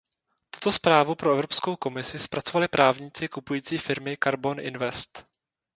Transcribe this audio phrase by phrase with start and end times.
[0.49, 5.27] Tuto zprávu pro Evropskou komisi zpracovali právníci kupující firmy Karbon Invest.